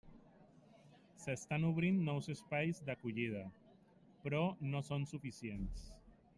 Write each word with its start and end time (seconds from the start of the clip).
S'estan 1.23 1.67
obrint 1.67 1.99
nous 2.07 2.31
espais 2.35 2.81
d'acollida, 2.89 3.45
però 4.25 4.43
no 4.73 4.85
són 4.91 5.09
suficients. 5.15 5.89